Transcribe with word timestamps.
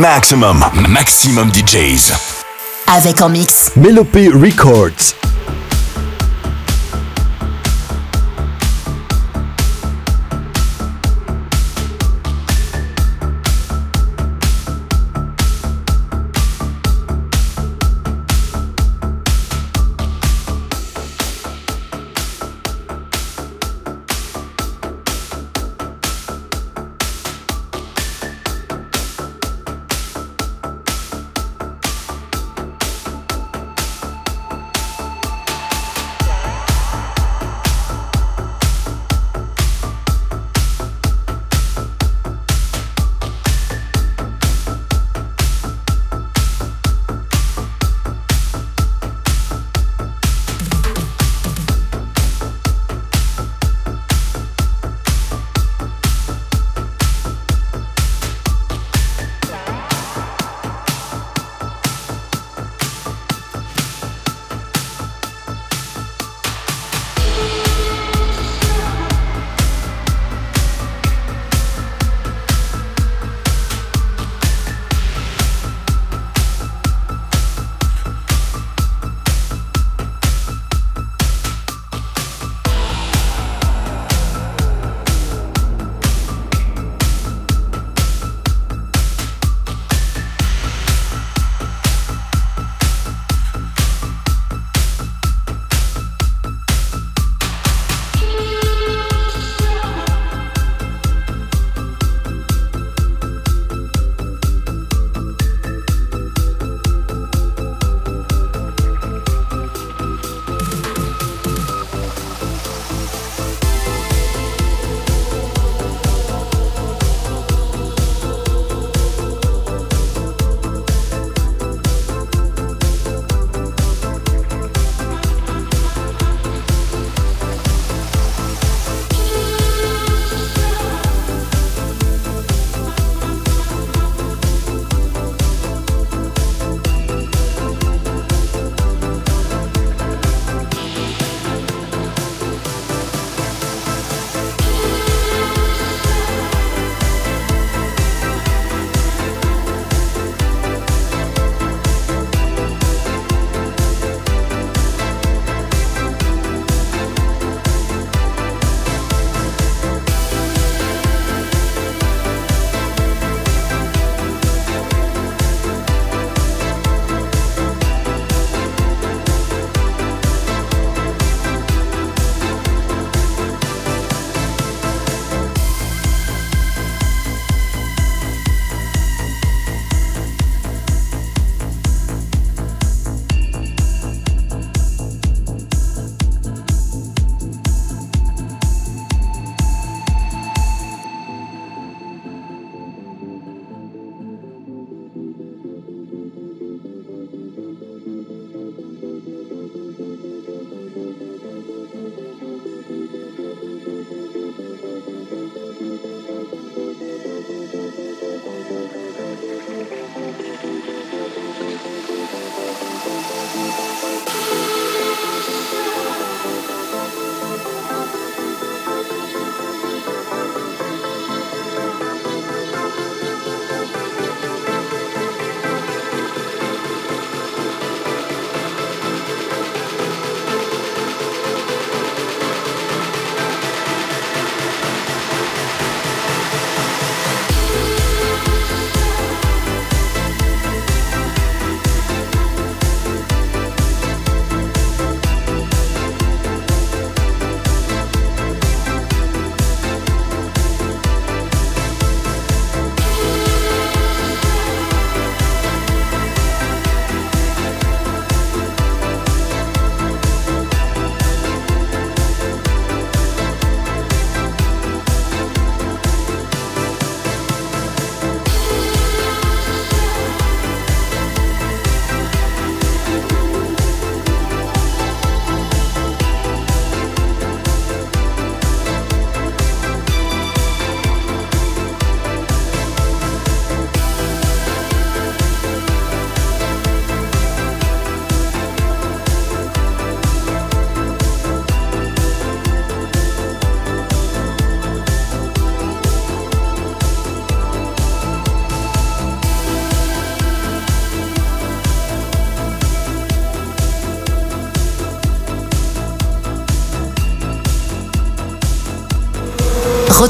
Maximum, 0.00 0.64
maximum 0.88 1.50
DJs. 1.52 2.14
Avec 2.86 3.20
en 3.20 3.28
mix. 3.28 3.70
Melopé 3.76 4.30
Records. 4.30 5.19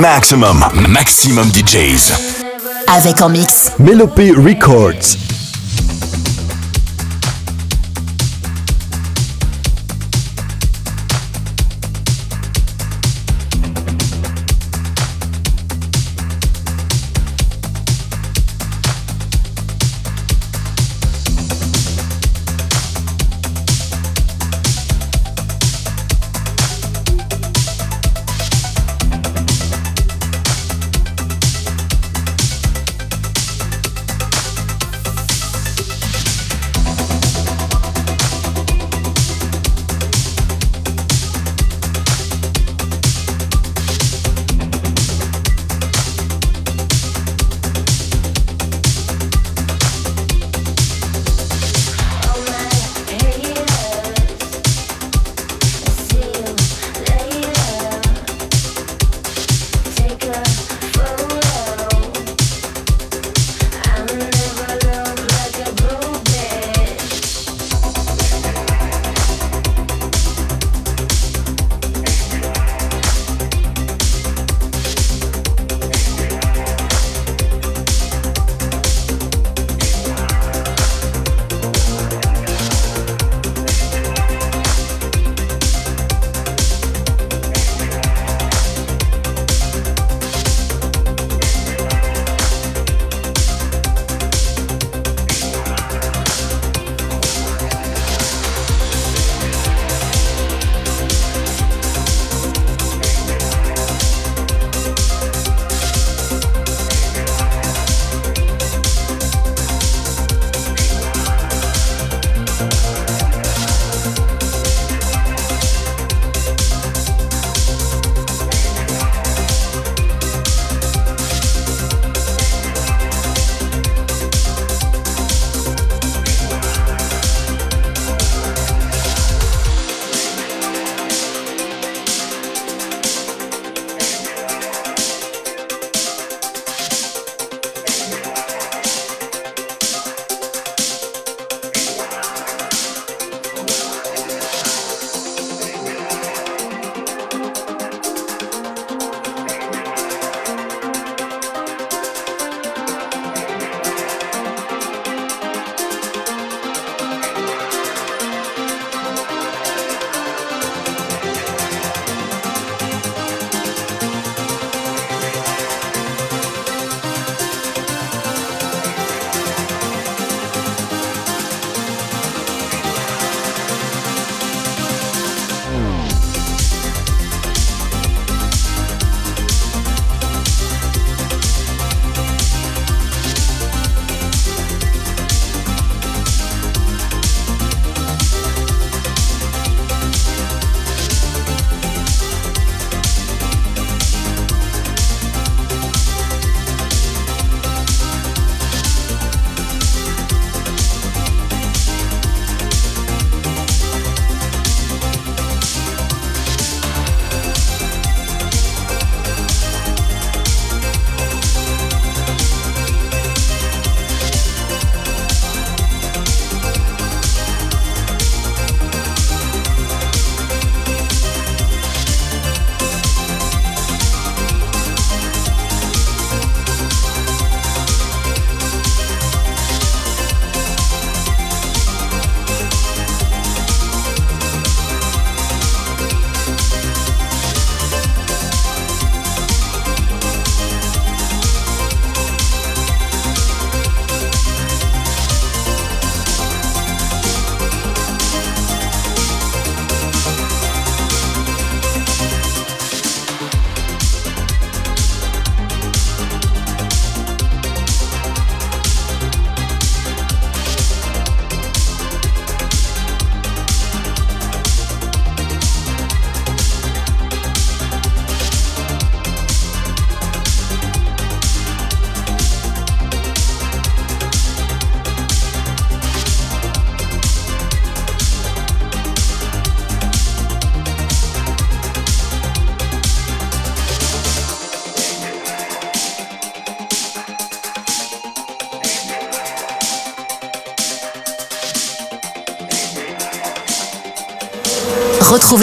Maximum, 0.00 0.64
maximum 0.88 1.50
DJs. 1.50 2.12
Avec 2.86 3.20
en 3.20 3.28
mix. 3.28 3.72
Melopé 3.80 4.30
Records. 4.30 5.27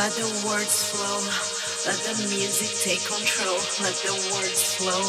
Let 0.00 0.12
the 0.12 0.46
words 0.48 0.82
flow. 0.90 1.20
Let 1.84 2.00
the 2.00 2.14
music 2.34 2.70
take 2.80 3.04
control. 3.04 3.58
Let 3.84 3.96
the 4.00 4.14
words 4.32 4.76
flow. 4.76 5.04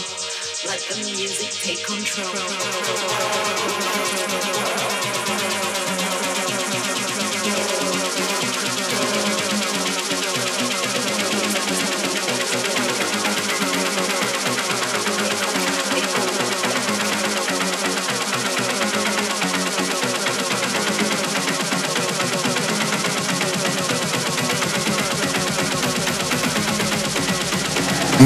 Let 0.69 0.81
the 0.81 0.97
music 1.15 1.51
take 1.51 1.85
control. 1.85 2.27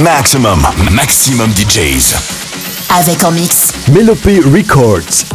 Maximum, 0.04 0.62
maximum 0.92 1.52
DJs. 1.54 2.16
Avec 3.00 3.24
en 3.24 3.32
mix. 3.32 3.72
Melopé 3.94 4.42
Records. 4.42 5.35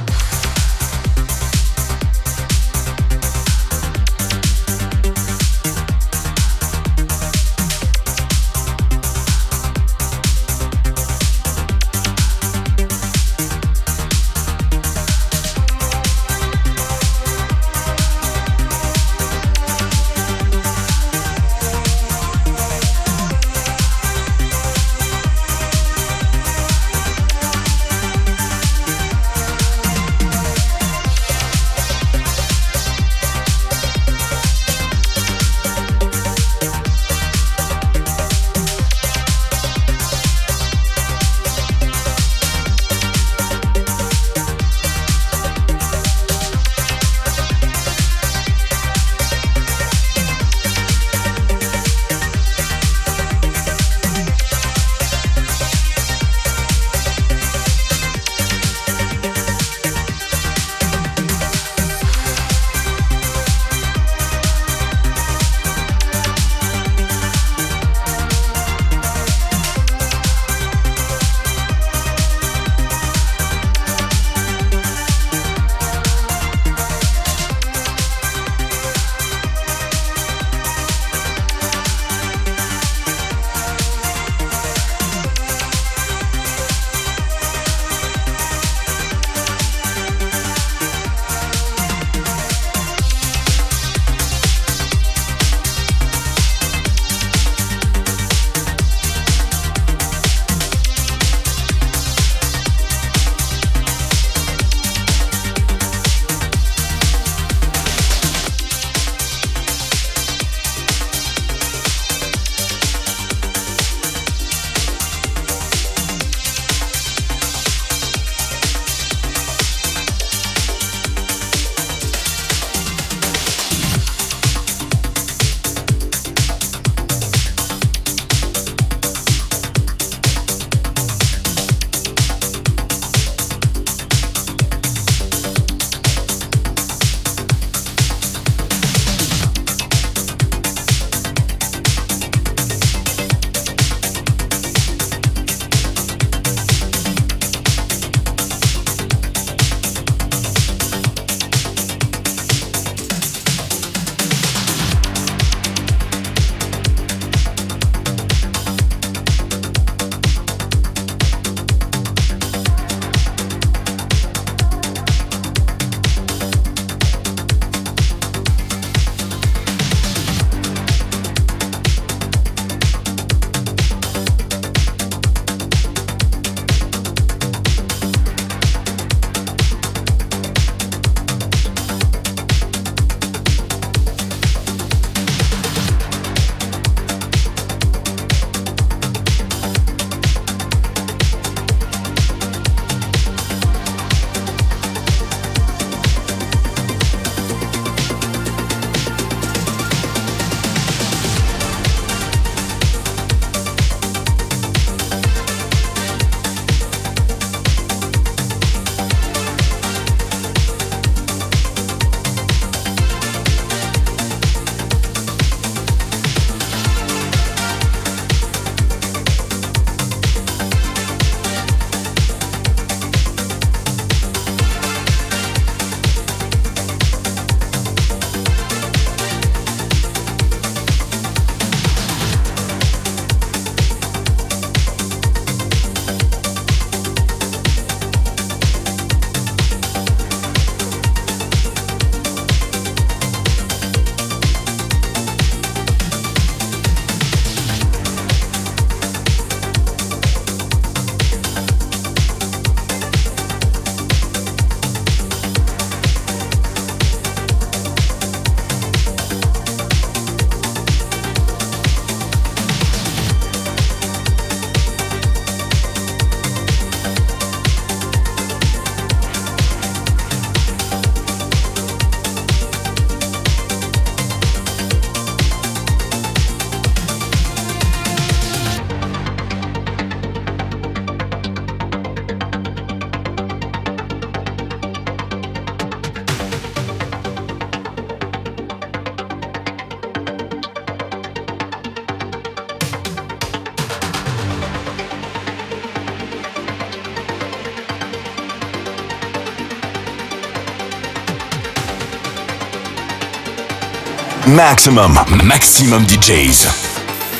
Maximum, 304.55 305.17
maximum 305.45 306.05
DJs. 306.05 306.67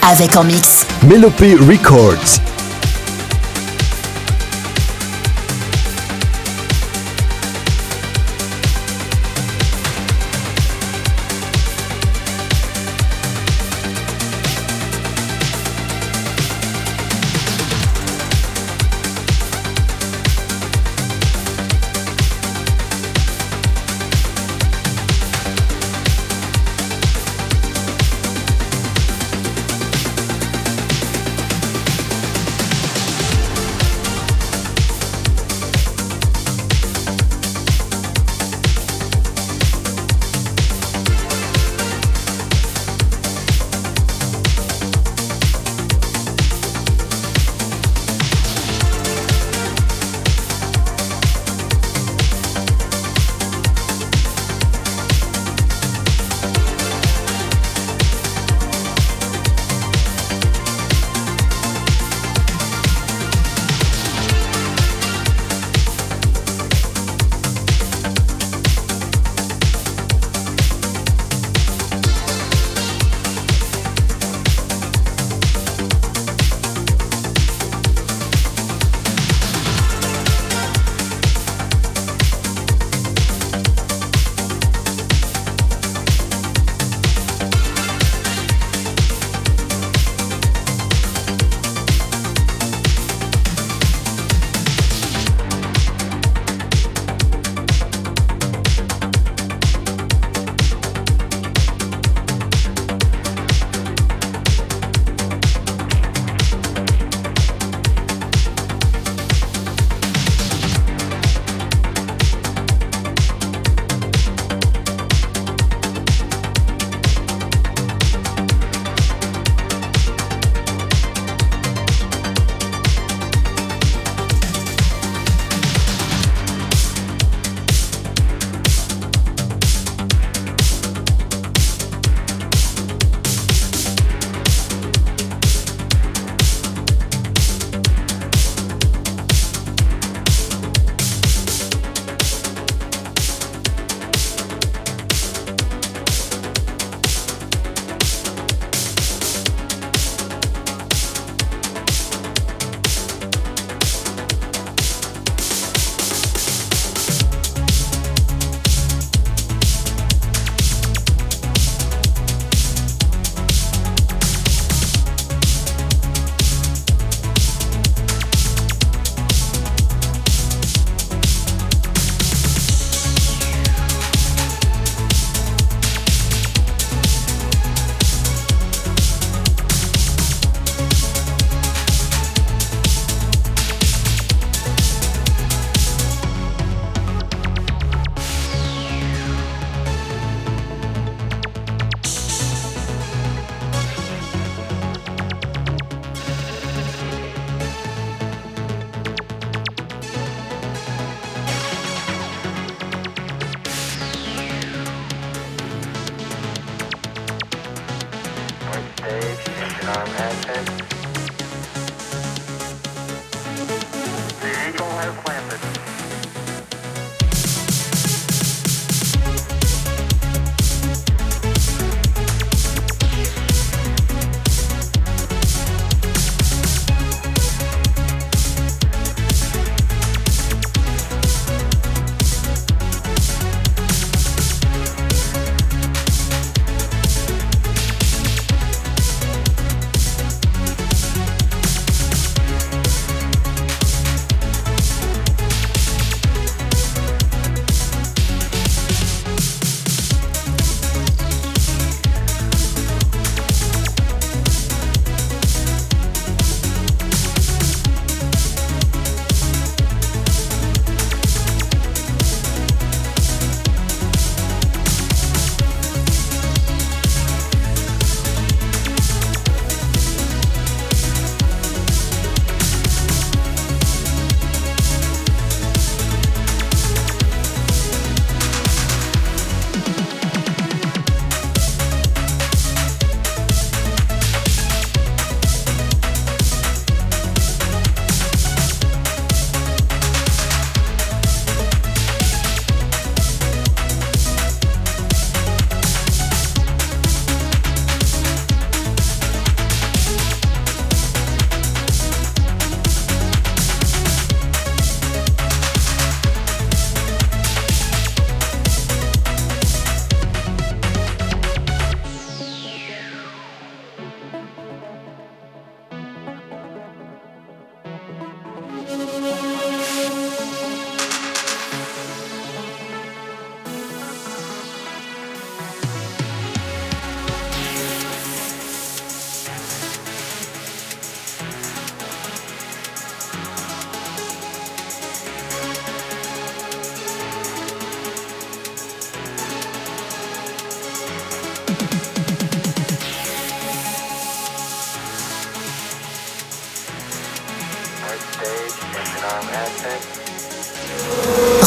Avec 0.10 0.38
en 0.38 0.46
mix. 0.46 0.86
Melopé 1.04 1.56
Records. 1.56 2.51